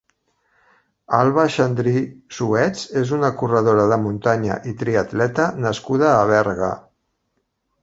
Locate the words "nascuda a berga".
5.69-6.75